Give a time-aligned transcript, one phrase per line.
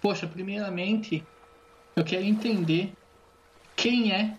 [0.00, 1.28] Poxa, primeiramente,
[1.96, 2.94] eu quero entender
[3.76, 4.38] quem é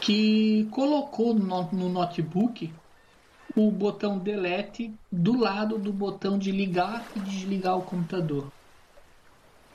[0.00, 2.78] que colocou no, no notebook
[3.56, 8.54] o botão delete do lado do botão de ligar e desligar o computador.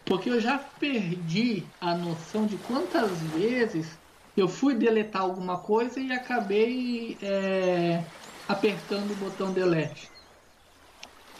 [0.05, 3.99] Porque eu já perdi a noção de quantas vezes
[4.35, 8.12] eu fui deletar alguma coisa e acabei é,
[8.47, 10.13] apertando o botão delete.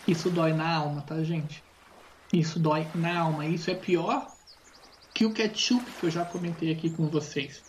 [0.06, 1.66] Isso dói na alma, tá, gente?
[2.34, 3.46] Isso dói na alma.
[3.46, 4.38] Isso é pior
[5.14, 7.66] que o ketchup que eu já comentei aqui com vocês.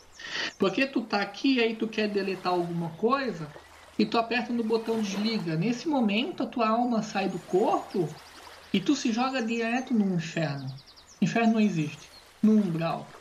[0.59, 3.57] Porque tu tá aqui e aí tu quer deletar alguma coisa
[3.99, 5.57] e tu aperta no botão desliga.
[5.57, 8.23] Nesse momento a tua alma sai do corpo
[8.73, 10.83] e tu se joga direto no inferno.
[11.21, 12.15] Inferno não existe.
[12.43, 13.21] No umbral.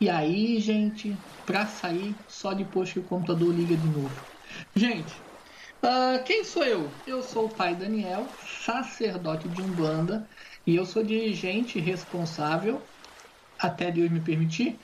[0.00, 4.26] E aí, gente, pra sair só depois que o computador liga de novo.
[4.74, 5.23] Gente,
[5.84, 7.02] uh, quem sou eu?
[7.06, 8.34] Eu sou o pai Daniel,
[8.64, 10.28] sacerdote de Umbanda,
[10.66, 12.88] e eu sou dirigente responsável,
[13.58, 14.80] até Deus me permitir,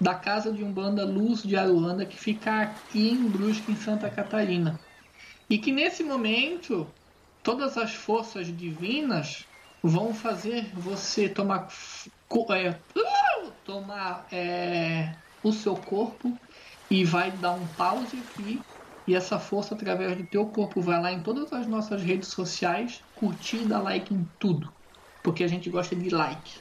[0.00, 4.80] da casa de Umbanda Luz de Aruanda, que fica aqui em Brusque, em Santa Catarina.
[5.48, 6.94] E que nesse momento,
[7.42, 9.46] todas as forças divinas
[9.82, 11.68] vão fazer você tomar,
[12.52, 12.82] é,
[13.64, 16.40] tomar é, o seu corpo
[16.90, 18.71] e vai dar um pause aqui
[19.06, 23.00] e essa força através do teu corpo vai lá em todas as nossas redes sociais,
[23.14, 24.72] curtir e dar like em tudo,
[25.22, 26.52] porque a gente gosta de like.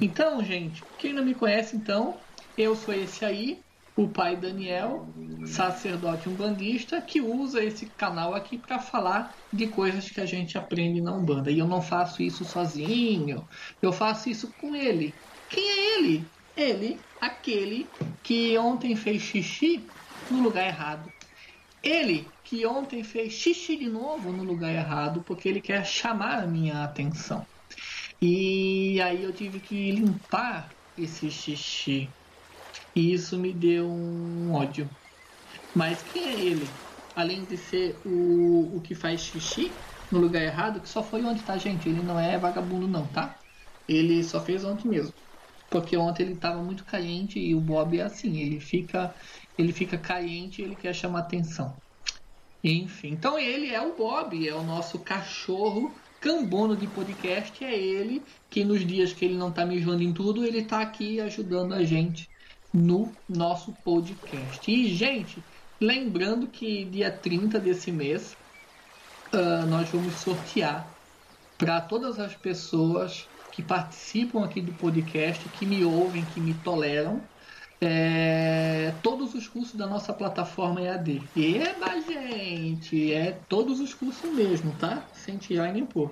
[0.00, 2.20] Então, gente, quem não me conhece, então,
[2.56, 3.60] eu sou esse aí,
[3.96, 5.12] o pai Daniel,
[5.46, 11.00] sacerdote umbandista, que usa esse canal aqui para falar de coisas que a gente aprende
[11.00, 11.50] na Umbanda.
[11.50, 13.46] E eu não faço isso sozinho,
[13.80, 15.14] eu faço isso com ele.
[15.48, 16.30] Quem é ele?
[16.54, 17.90] Ele, aquele
[18.22, 19.86] que ontem fez xixi
[20.28, 21.10] no lugar errado.
[21.82, 26.46] Ele que ontem fez xixi de novo no lugar errado porque ele quer chamar a
[26.46, 27.46] minha atenção.
[28.22, 32.16] E aí eu tive que limpar esse xixi.
[32.96, 34.90] E isso me deu um ódio.
[35.74, 36.80] Mas quem é ele?
[37.14, 39.80] Além de ser o, o que faz xixi
[40.10, 41.88] no lugar errado, que só foi ontem, tá, gente?
[41.88, 43.40] Ele não é vagabundo, não, tá?
[43.88, 45.14] Ele só fez ontem mesmo.
[45.70, 49.14] Porque ontem ele estava muito carente e o Bob é assim, ele fica,
[49.58, 51.76] ele fica carente e ele quer chamar atenção.
[52.62, 58.22] Enfim, então ele é o Bob, é o nosso cachorro cambono de podcast, é ele
[58.50, 61.84] que nos dias que ele não está mijando em tudo, ele está aqui ajudando a
[61.84, 62.28] gente
[62.72, 64.70] no nosso podcast.
[64.70, 65.42] E, gente,
[65.80, 68.36] lembrando que dia 30 desse mês
[69.32, 70.88] uh, nós vamos sortear
[71.56, 77.22] para todas as pessoas que participam aqui do podcast, que me ouvem, que me toleram,
[77.80, 81.22] é, todos os cursos da nossa plataforma EAD.
[81.36, 83.12] Eba, gente!
[83.12, 85.04] É todos os cursos mesmo, tá?
[85.12, 86.10] Sem tirar nem pôr.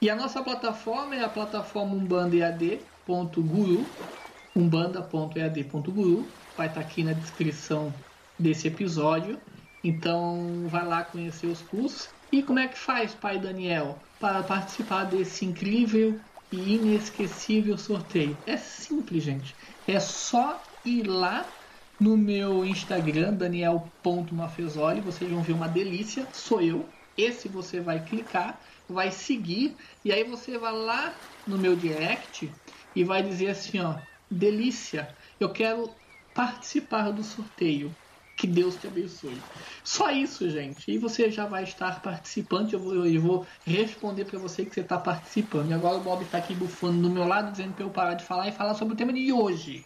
[0.00, 3.84] E a nossa plataforma é a plataforma umbandaead.guru
[4.58, 6.26] umbanda.ead.guru,
[6.56, 7.94] vai estar tá aqui na descrição
[8.38, 9.38] desse episódio.
[9.82, 12.08] Então vai lá conhecer os cursos.
[12.32, 16.18] E como é que faz, pai Daniel, para participar desse incrível
[16.50, 18.42] e inesquecível sorteio?
[18.46, 19.56] É simples, gente.
[19.86, 21.58] É só ir lá
[21.98, 26.94] no meu Instagram, daniel.mafezoli, vocês vão ver uma delícia, sou eu.
[27.16, 32.60] Esse você vai clicar, vai seguir, e aí você vai lá no meu direct
[32.94, 35.96] e vai dizer assim, ó, delícia, eu quero
[36.32, 37.96] participar do sorteio.
[38.38, 39.36] Que Deus te abençoe.
[39.82, 40.88] Só isso, gente.
[40.92, 42.72] E você já vai estar participando.
[42.72, 45.70] Eu vou, eu vou responder para você que você está participando.
[45.70, 48.24] E agora o Bob está aqui bufando do meu lado, dizendo para eu parar de
[48.24, 49.84] falar e falar sobre o tema de hoje.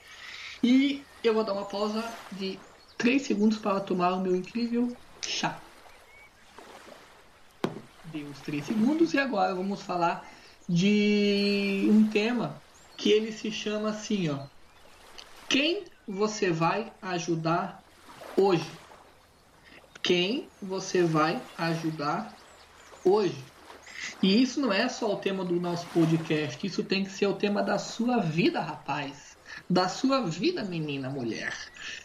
[0.62, 2.58] E eu vou dar uma pausa de
[2.98, 4.94] 3 segundos para tomar o meu incrível
[5.26, 5.58] chá.
[8.12, 10.28] Deu os 3 segundos e agora vamos falar
[10.68, 12.60] de um tema
[12.98, 14.41] que ele se chama assim, ó.
[15.48, 17.81] Quem você vai ajudar
[18.37, 18.81] hoje?
[20.03, 22.37] Quem você vai ajudar
[23.04, 23.53] hoje?
[24.22, 27.37] E isso não é só o tema do nosso podcast, isso tem que ser o
[27.37, 29.36] tema da sua vida, rapaz.
[29.68, 31.54] Da sua vida, menina, mulher,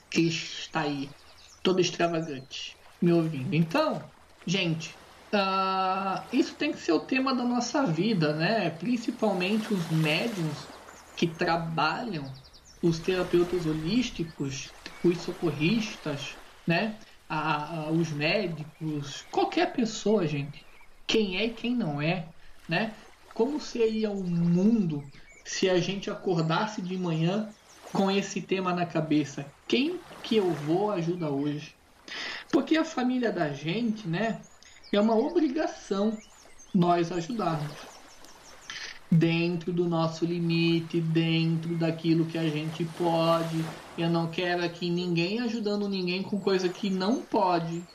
[0.09, 1.15] que está aí,
[1.63, 3.53] toda extravagante, me ouvindo.
[3.53, 4.11] Então,
[4.45, 4.99] gente,
[5.33, 8.69] uh, isso tem que ser o tema da nossa vida, né?
[8.71, 10.69] Principalmente os médiums
[11.15, 12.37] que trabalham
[12.81, 16.99] os terapeutas holísticos, os socorristas, né?
[17.29, 20.67] A, a, os médicos, qualquer pessoa, gente.
[21.05, 22.33] Quem é e quem não é,
[22.67, 23.03] né?
[23.33, 25.11] Como seria o mundo
[25.43, 27.55] se a gente acordasse de manhã
[27.91, 29.53] com esse tema na cabeça?
[29.67, 31.77] Quem que eu vou ajudar hoje?
[32.51, 34.47] Porque a família da gente, né?
[34.91, 36.23] É uma obrigação
[36.73, 37.91] nós ajudarmos.
[39.11, 43.71] Dentro do nosso limite, dentro daquilo que a gente pode.
[43.95, 47.89] Eu não quero aqui ninguém ajudando ninguém com coisa que não pode.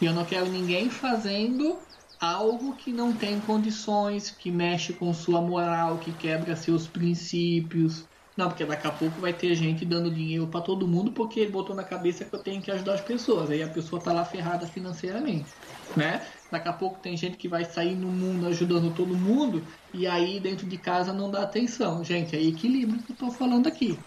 [0.00, 1.86] Eu não quero ninguém fazendo
[2.18, 8.08] algo que não tem condições, que mexe com sua moral, que quebra seus princípios.
[8.36, 11.50] Não, porque daqui a pouco vai ter gente dando dinheiro para todo mundo porque ele
[11.52, 13.50] botou na cabeça que eu tenho que ajudar as pessoas.
[13.50, 15.56] Aí a pessoa tá lá ferrada financeiramente,
[15.94, 16.26] né?
[16.50, 20.40] Daqui a pouco tem gente que vai sair no mundo ajudando todo mundo e aí
[20.40, 22.02] dentro de casa não dá atenção.
[22.04, 24.04] Gente, é equilíbrio que eu tô falando aqui.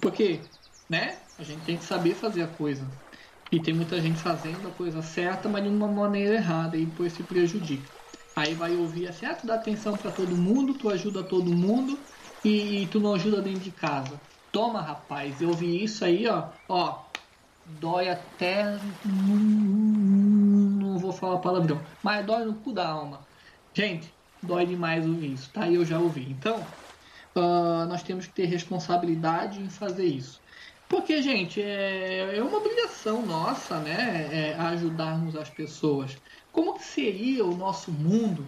[0.00, 0.50] Porque,
[0.88, 1.22] né?
[1.38, 2.90] A gente tem que saber fazer a coisa.
[3.50, 7.12] E tem muita gente fazendo a coisa certa, mas de uma maneira errada e depois
[7.12, 7.90] se prejudica.
[8.34, 12.06] Aí vai ouvir assim, ah, tu dá atenção para todo mundo, tu ajuda todo mundo
[12.42, 14.20] e, e, tu não ajuda dentro de casa.
[14.50, 17.12] Toma, rapaz, eu vi isso aí, ó, ó,
[17.64, 18.78] dói até
[21.12, 23.20] vou falar palavrão, mas dói no cu da alma.
[23.72, 24.12] Gente,
[24.42, 25.68] dói demais ouvir isso, tá?
[25.68, 26.26] Eu já ouvi.
[26.30, 26.56] Então,
[27.36, 30.40] uh, nós temos que ter responsabilidade em fazer isso.
[30.88, 34.28] Porque, gente, é, é uma obrigação nossa, né?
[34.30, 36.18] É, ajudarmos as pessoas.
[36.52, 38.44] Como que seria o nosso mundo?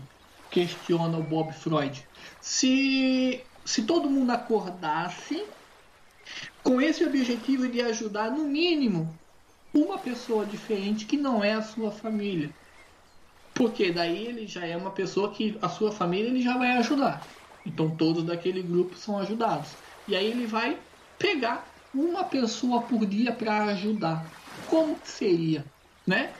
[0.50, 2.06] Questiona o Bob Freud.
[2.40, 5.42] Se, se todo mundo acordasse
[6.62, 9.18] com esse objetivo de ajudar, no mínimo,
[9.74, 12.50] uma pessoa diferente que não é a sua família.
[13.52, 17.20] Porque daí ele já é uma pessoa que a sua família ele já vai ajudar.
[17.66, 19.70] Então todos daquele grupo são ajudados.
[20.06, 20.78] E aí ele vai
[21.18, 24.24] pegar uma pessoa por dia para ajudar.
[24.68, 25.64] Como seria,
[26.06, 26.32] né?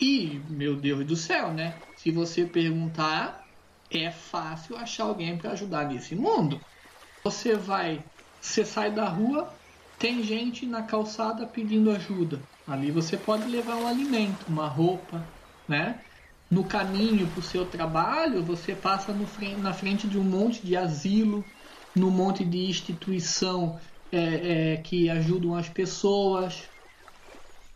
[0.00, 1.74] E, meu Deus do céu, né?
[1.96, 3.46] Se você perguntar,
[3.90, 6.60] é fácil achar alguém para ajudar nesse mundo.
[7.24, 8.04] Você vai,
[8.40, 9.48] você sai da rua,
[9.98, 12.40] tem gente na calçada pedindo ajuda.
[12.66, 15.32] Ali você pode levar um alimento, uma roupa,
[15.68, 16.04] né?
[16.50, 19.12] No caminho para o seu trabalho, você passa
[19.58, 21.50] na frente de um monte de asilo,
[21.94, 23.78] no monte de instituição
[24.10, 26.70] é, é, que ajudam as pessoas.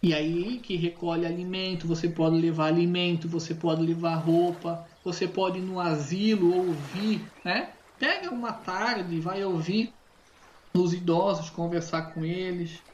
[0.02, 5.58] E aí que recolhe alimento, você pode levar alimento, você pode levar roupa, você pode
[5.58, 7.78] ir no asilo ouvir, né?
[7.98, 9.98] Pega uma tarde, vai ouvir
[10.76, 12.84] os idosos, conversar com eles.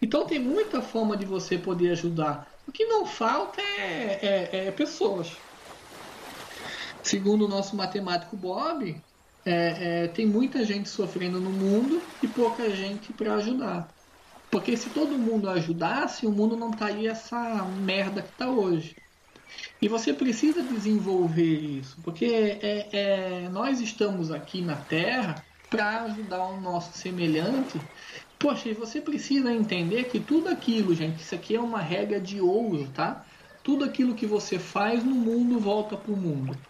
[0.00, 2.46] Então tem muita forma de você poder ajudar.
[2.66, 5.32] O que não falta é, é, é pessoas.
[7.02, 9.02] Segundo o nosso matemático Bob,
[9.44, 13.88] é, é, tem muita gente sofrendo no mundo e pouca gente para ajudar.
[14.50, 18.96] Porque se todo mundo ajudasse, o mundo não estaria essa merda que está hoje.
[19.82, 26.46] E você precisa desenvolver isso, porque é, é nós estamos aqui na Terra para ajudar
[26.46, 27.80] o nosso semelhante.
[28.44, 32.42] Poxa, e você precisa entender que tudo aquilo, gente, isso aqui é uma regra de
[32.42, 33.24] ouro, tá?
[33.62, 36.60] Tudo aquilo que você faz no mundo volta para o mundo.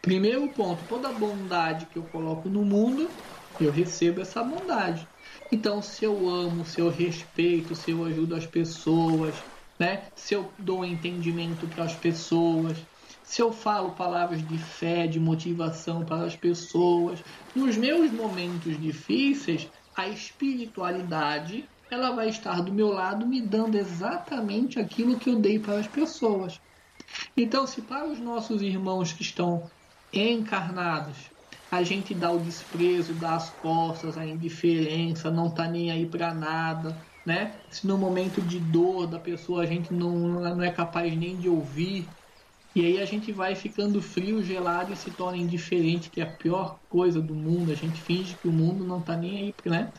[0.00, 3.12] Primeiro ponto, toda bondade que eu coloco no mundo,
[3.58, 5.08] eu recebo essa bondade.
[5.50, 9.44] Então, se eu amo, se eu respeito, se eu ajudo as pessoas,
[9.80, 10.12] né?
[10.14, 12.86] Se eu dou entendimento para as pessoas,
[13.24, 17.20] se eu falo palavras de fé, de motivação para as pessoas,
[17.52, 24.78] nos meus momentos difíceis, a espiritualidade ela vai estar do meu lado me dando exatamente
[24.78, 26.60] aquilo que eu dei para as pessoas.
[27.36, 29.70] Então, se para os nossos irmãos que estão
[30.12, 31.30] encarnados.
[31.70, 36.32] A gente dá o desprezo, dá as costas, a indiferença, não tá nem aí para
[36.32, 37.64] nada, né?
[37.70, 40.16] Se no momento de dor da pessoa a gente não,
[40.56, 42.16] não é capaz nem de ouvir,
[42.76, 46.36] e aí a gente vai ficando frio, gelado e se torna indiferente, que é a
[46.36, 47.72] pior coisa do mundo.
[47.72, 49.92] A gente finge que o mundo não tá nem aí, né?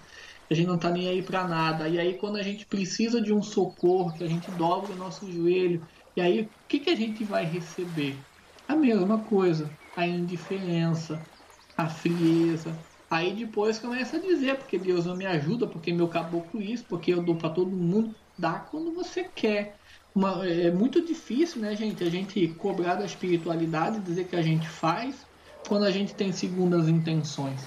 [0.50, 1.90] A gente não tá nem aí para nada.
[1.90, 5.30] E aí quando a gente precisa de um socorro, que a gente dobra o nosso
[5.32, 8.28] joelho, e aí o que, que a gente vai receber?
[8.68, 11.28] A mesma coisa a indiferença,
[11.76, 12.86] a frieza.
[13.10, 17.14] Aí depois começa a dizer, porque Deus não me ajuda, porque meu caboclo isso, porque
[17.14, 18.14] eu dou para todo mundo.
[18.38, 19.78] Dá quando você quer.
[20.14, 24.68] Uma, é muito difícil, né, gente, a gente cobrar da espiritualidade, dizer que a gente
[24.68, 25.26] faz,
[25.68, 27.62] quando a gente tem segundas intenções.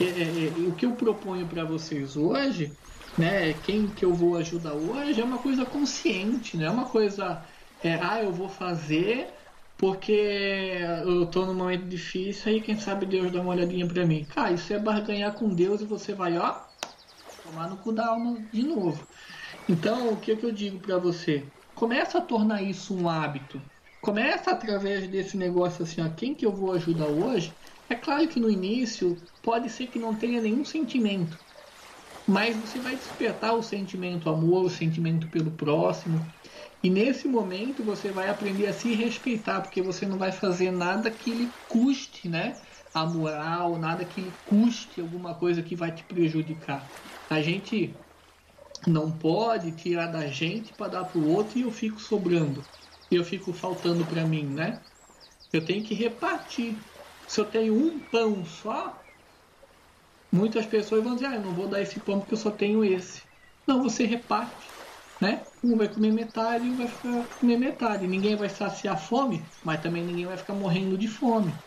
[0.00, 2.72] É, é, é o que eu proponho para vocês hoje,
[3.16, 7.42] né, quem que eu vou ajudar hoje, é uma coisa consciente, não é uma coisa,
[7.82, 9.28] é, ah, eu vou fazer
[9.76, 14.24] porque eu tô num momento difícil aí quem sabe Deus dá uma olhadinha pra mim.
[14.26, 16.64] Cara, isso é barganhar com Deus e você vai, ó,
[17.40, 19.06] tomar no cu da alma de novo.
[19.68, 21.52] Então, o que, que eu digo para você?
[21.74, 23.62] Começa a tornar isso um hábito.
[24.00, 27.56] Começa através desse negócio assim, ó, quem que eu vou ajudar hoje?
[27.88, 31.40] É claro que no início pode ser que não tenha nenhum sentimento.
[32.26, 36.32] Mas você vai despertar o sentimento amor, o sentimento pelo próximo.
[36.82, 41.10] E nesse momento você vai aprender a se respeitar, porque você não vai fazer nada
[41.10, 42.62] que lhe custe, né?
[42.94, 46.94] a moral, nada que custe alguma coisa que vai te prejudicar.
[47.28, 48.02] A gente
[48.86, 52.68] não pode tirar da gente para dar para o outro e eu fico sobrando.
[53.10, 54.84] Eu fico faltando para mim, né?
[55.52, 56.84] Eu tenho que repartir.
[57.26, 59.06] Se eu tenho um pão só,
[60.32, 62.84] muitas pessoas vão dizer: ah, eu não vou dar esse pão porque eu só tenho
[62.84, 63.28] esse.
[63.66, 64.75] Não, você reparte.
[65.20, 65.46] Né?
[65.62, 68.06] Um vai comer metade e um vai ficar comer metade.
[68.06, 71.58] Ninguém vai saciar fome, mas também ninguém vai ficar morrendo de fome.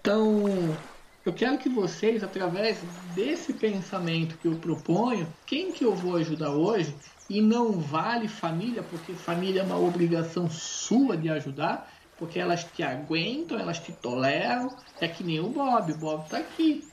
[0.00, 0.88] Então,
[1.24, 6.52] eu quero que vocês, através desse pensamento que eu proponho, quem que eu vou ajudar
[6.54, 12.64] hoje, e não vale família, porque família é uma obrigação sua de ajudar, porque elas
[12.64, 16.92] te aguentam, elas te toleram, é que nem o Bob, o Bob tá aqui.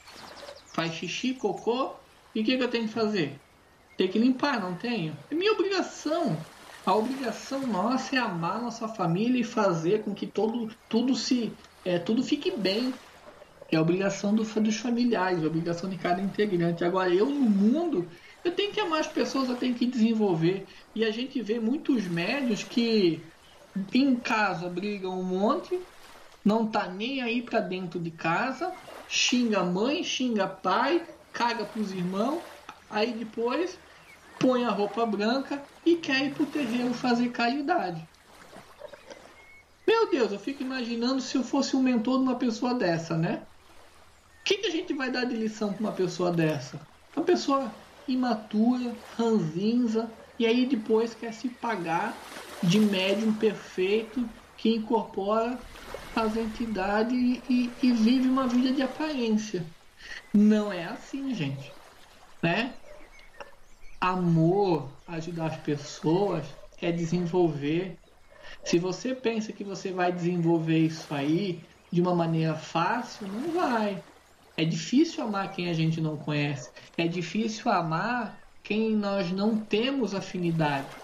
[0.75, 2.01] Faz xixi, cocô,
[2.35, 3.46] e o que, que eu tenho que fazer?
[3.97, 5.25] Tem que limpar, não tenho?
[5.29, 6.49] É minha obrigação.
[6.85, 11.99] A obrigação nossa é amar nossa família e fazer com que todo, tudo se é,
[11.99, 13.01] tudo fique bem.
[13.71, 16.83] É a obrigação do, dos familiares, a obrigação de cada integrante.
[16.85, 18.09] Agora, eu no mundo,
[18.43, 20.67] eu tenho que amar as pessoas, eu tenho que desenvolver.
[20.95, 23.31] E a gente vê muitos médios que
[23.93, 25.87] em casa brigam um monte,
[26.43, 28.75] não tá nem aí para dentro de casa,
[29.07, 32.45] xinga mãe, xinga pai, caga pros irmãos,
[32.89, 33.79] aí depois
[34.39, 38.07] põe a roupa branca e quer ir pro terreiro fazer caridade.
[39.85, 43.41] Meu Deus, eu fico imaginando se eu fosse um mentor de uma pessoa dessa, né?
[44.41, 46.79] O que, que a gente vai dar de lição para uma pessoa dessa?
[47.15, 47.71] Uma pessoa
[48.07, 52.15] imatura, ranzinza, e aí depois quer se pagar
[52.61, 54.27] de médium perfeito
[54.57, 55.59] que incorpora
[56.15, 57.17] as entidades
[57.49, 59.65] e, e, vive uma vida de aparência.
[60.33, 61.71] Não é assim, gente.
[62.41, 62.73] Né?
[63.99, 67.99] Amor, ajudar as pessoas, é desenvolver.
[68.63, 74.05] Se você pensa que você vai desenvolver isso aí de uma maneira fácil, não vai.
[74.57, 76.71] É difícil amar quem a gente não conhece.
[76.97, 80.95] É difícil amar quem nós não temos afinidade.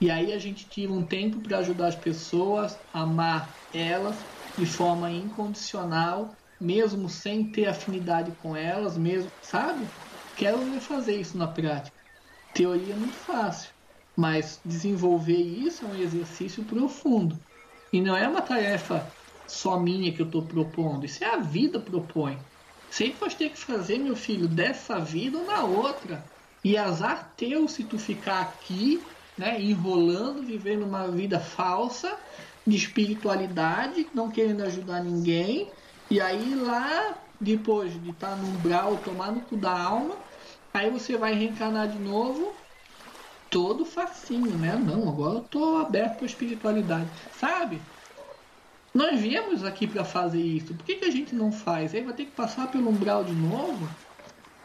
[0.00, 4.26] E aí a gente tira um tempo para ajudar as pessoas, amar elas
[4.56, 9.90] de forma incondicional, mesmo sem ter afinidade com elas, mesmo, sabe?
[10.38, 12.00] Quero ver fazer isso na prática.
[12.54, 13.74] Teoria é muito fácil,
[14.16, 17.44] mas desenvolver isso é um exercício profundo.
[17.92, 19.12] E não é uma tarefa
[19.48, 22.38] só minha que eu estou propondo, isso é a vida propõe.
[22.88, 26.30] Sempre vai ter que fazer, meu filho, dessa vida ou na outra.
[26.62, 29.02] E azar teu se tu ficar aqui
[29.36, 32.16] né, enrolando, vivendo uma vida falsa
[32.64, 35.72] de espiritualidade, não querendo ajudar ninguém,
[36.08, 40.27] e aí lá, depois de estar tá no umbral, tomar no cu da alma,
[40.72, 42.54] aí você vai reencarnar de novo,
[43.50, 44.76] todo facinho, né?
[44.76, 47.08] Não, agora eu tô aberto para espiritualidade,
[47.38, 47.80] sabe?
[48.94, 51.94] Nós viemos aqui para fazer isso, por que, que a gente não faz?
[51.94, 53.88] Aí vai ter que passar pelo umbral de novo,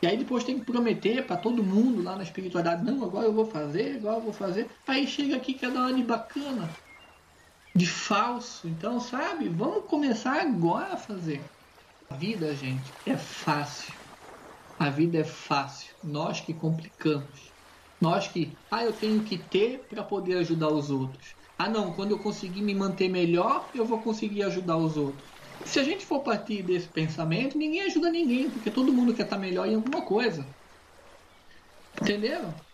[0.01, 3.33] e aí depois tem que prometer para todo mundo lá na espiritualidade, não, agora eu
[3.33, 4.69] vou fazer, agora eu vou fazer.
[4.88, 6.69] Aí chega aqui que é dar uma bacana,
[7.75, 8.67] de falso.
[8.67, 11.41] Então, sabe, vamos começar agora a fazer.
[12.10, 14.02] A vida, gente, é fácil.
[14.77, 15.96] A vida é fácil.
[16.03, 17.53] Nós que complicamos.
[18.00, 21.36] Nós que, ah, eu tenho que ter para poder ajudar os outros.
[21.58, 25.32] Ah, não, quando eu conseguir me manter melhor, eu vou conseguir ajudar os outros.
[25.65, 29.38] Se a gente for partir desse pensamento, ninguém ajuda ninguém, porque todo mundo quer estar
[29.38, 30.53] melhor em alguma coisa.
[32.01, 32.65] Entenderam?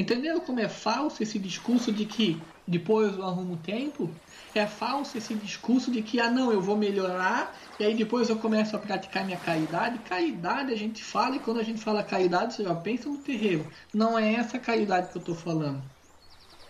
[0.00, 4.10] Entenderam como é falso esse discurso de que depois eu arrumo tempo?
[4.54, 8.38] É falso esse discurso de que, ah, não, eu vou melhorar e aí depois eu
[8.38, 9.98] começo a praticar minha caridade.
[9.98, 13.70] Caridade a gente fala e quando a gente fala caridade, você já pensa no terreiro.
[13.92, 15.82] Não é essa caridade que eu estou falando.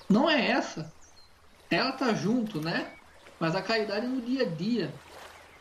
[0.08, 0.92] Não é essa.
[1.70, 2.90] Ela tá junto, né?
[3.38, 4.92] Mas a caridade é no dia a dia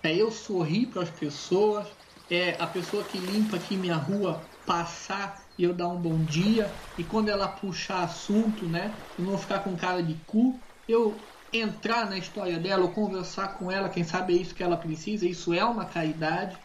[0.01, 1.87] é eu sorrir para as pessoas,
[2.31, 6.79] é a pessoa que limpa aqui minha rua passar e eu dar um bom dia,
[6.97, 12.09] e quando ela puxar assunto, né, eu não ficar com cara de cu, eu entrar
[12.09, 15.53] na história dela ou conversar com ela, quem sabe é isso que ela precisa, isso
[15.53, 16.57] é uma caridade.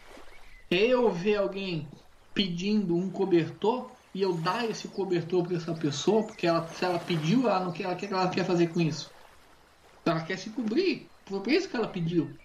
[0.71, 1.91] É eu ver alguém
[2.33, 6.97] pedindo um cobertor e eu dar esse cobertor para essa pessoa, porque ela, se ela
[6.97, 9.13] pediu, ela não quer, ela quer, ela quer fazer com isso.
[10.05, 11.11] Ela quer se cobrir.
[11.27, 12.39] Foi por isso que ela pediu.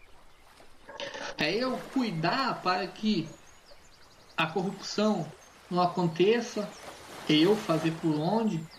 [1.38, 3.28] É eu cuidar para que
[4.36, 5.39] a corrupção
[5.70, 6.76] não aconteça,
[7.28, 8.70] é eu fazer por onde,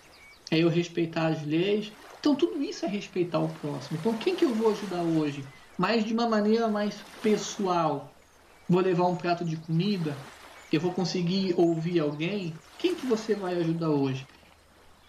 [0.52, 1.94] é eu respeitar as leis.
[2.20, 3.98] Então tudo isso é respeitar o próximo.
[3.98, 5.52] Então quem que eu vou ajudar hoje?
[5.78, 8.22] Mas de uma maneira mais pessoal.
[8.68, 10.30] Vou levar um prato de comida,
[10.72, 12.64] eu vou conseguir ouvir alguém.
[12.78, 14.30] Quem que você vai ajudar hoje?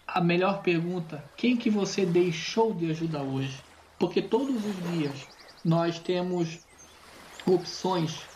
[0.07, 3.65] A melhor pergunta, quem que você deixou de ajudar hoje?
[3.97, 5.29] Porque todos os dias
[5.63, 6.61] nós temos
[7.45, 8.32] opções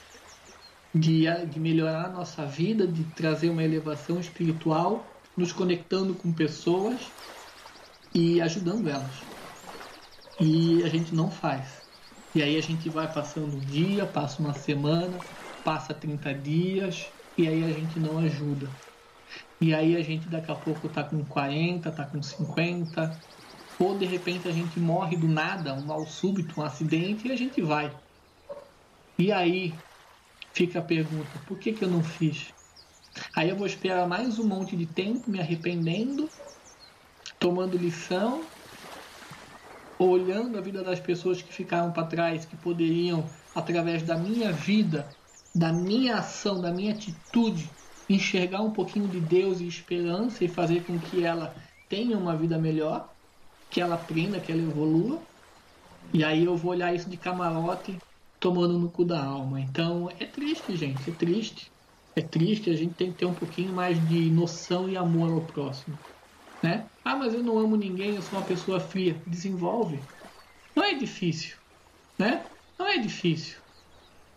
[0.94, 7.00] de, de melhorar a nossa vida, de trazer uma elevação espiritual, nos conectando com pessoas
[8.14, 9.22] e ajudando elas.
[10.40, 11.82] E a gente não faz.
[12.34, 15.18] E aí a gente vai passando um dia, passa uma semana,
[15.64, 18.70] passa 30 dias e aí a gente não ajuda.
[19.60, 23.20] E aí a gente daqui a pouco tá com 40, tá com 50,
[23.80, 27.36] ou de repente a gente morre do nada, um mal súbito, um acidente e a
[27.36, 27.92] gente vai.
[29.18, 29.74] E aí
[30.58, 32.52] fica a pergunta: por que, que eu não fiz?
[33.36, 36.28] Aí eu vou esperar mais um monte de tempo me arrependendo,
[37.40, 38.42] tomando lição,
[40.00, 43.24] olhando a vida das pessoas que ficaram para trás, que poderiam,
[43.54, 45.08] através da minha vida,
[45.54, 47.70] da minha ação, da minha atitude,
[48.10, 51.56] enxergar um pouquinho de Deus e esperança e fazer com que ela
[51.88, 53.14] tenha uma vida melhor,
[53.70, 55.22] que ela aprenda, que ela evolua.
[56.14, 57.98] E aí eu vou olhar isso de camarote
[58.40, 59.62] tomando no cu da alma.
[59.62, 61.74] Então é triste, gente, é triste.
[62.16, 65.46] É triste, a gente tem que ter um pouquinho mais de noção e amor ao
[65.46, 66.00] próximo.
[66.64, 66.90] Né?
[67.04, 69.24] Ah, mas eu não amo ninguém, eu sou uma pessoa fria.
[69.28, 70.08] Desenvolve.
[70.76, 71.58] Não é difícil.
[72.20, 72.50] Né?
[72.80, 73.62] Não é difícil.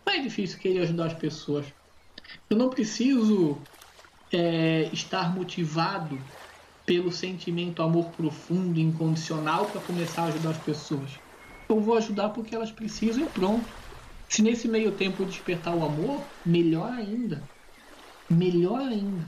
[0.07, 1.73] Não é difícil querer ajudar as pessoas.
[2.49, 3.67] Eu não preciso
[4.31, 6.31] é, estar motivado
[6.85, 11.21] pelo sentimento amor profundo, incondicional, para começar a ajudar as pessoas.
[11.69, 13.80] Eu vou ajudar porque elas precisam e pronto.
[14.31, 17.43] Se nesse meio tempo despertar o amor, melhor ainda.
[18.29, 19.27] Melhor ainda.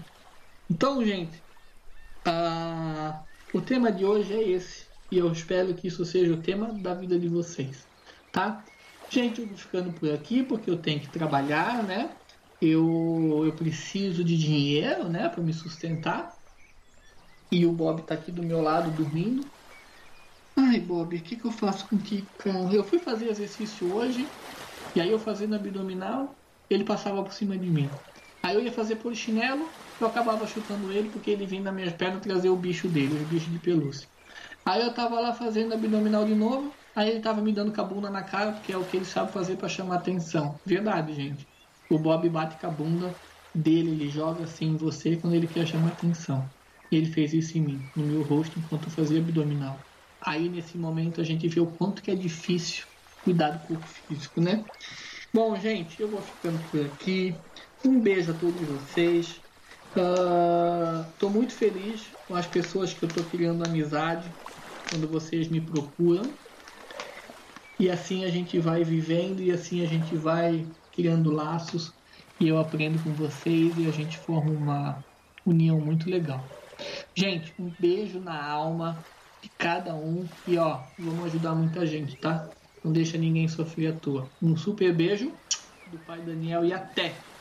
[0.72, 1.44] Então, gente,
[3.54, 4.86] o tema de hoje é esse.
[5.12, 7.86] E eu espero que isso seja o tema da vida de vocês.
[8.32, 8.64] Tá?
[9.10, 12.10] Gente, eu vou ficando por aqui porque eu tenho que trabalhar, né?
[12.62, 15.28] Eu, eu preciso de dinheiro, né?
[15.28, 16.34] Para me sustentar.
[17.52, 19.46] E o Bob tá aqui do meu lado dormindo.
[20.56, 22.74] Ai, Bob, o que, que eu faço contigo, cara?
[22.74, 24.26] Eu fui fazer exercício hoje
[24.96, 28.00] e aí eu fazendo abdominal, ele passava por cima de mim.
[28.44, 32.22] Aí eu ia fazer polichinelo, eu acabava chutando ele porque ele vinha nas minhas pernas
[32.22, 34.10] trazer o bicho dele, o bicho de pelúcia.
[34.66, 37.84] Aí eu tava lá fazendo abdominal de novo, aí ele tava me dando com a
[37.84, 40.60] bunda na cara, porque é o que ele sabe fazer para chamar atenção.
[40.66, 41.48] Verdade, gente.
[41.90, 43.20] O Bob bate com a bunda
[43.54, 46.54] dele, ele joga assim em você quando ele quer chamar atenção.
[46.92, 49.86] Ele fez isso em mim, no meu rosto, enquanto eu fazia abdominal.
[50.22, 52.88] Aí nesse momento a gente vê o quanto que é difícil
[53.24, 54.64] cuidar do corpo físico, né?
[55.34, 57.36] Bom, gente, eu vou ficando por aqui.
[57.84, 59.42] Um beijo a todos vocês.
[59.90, 64.30] Estou uh, muito feliz com as pessoas que eu estou criando amizade
[64.90, 66.24] quando vocês me procuram.
[67.80, 71.92] E assim a gente vai vivendo e assim a gente vai criando laços
[72.40, 75.04] e eu aprendo com vocês e a gente forma uma
[75.46, 76.44] união muito legal.
[77.16, 79.04] Gente, um beijo na alma
[79.42, 82.50] de cada um e ó, vamos ajudar muita gente, tá?
[82.84, 84.36] Não deixa ninguém sofrer à toa.
[84.42, 85.40] Um super beijo
[85.86, 87.33] do pai Daniel e até!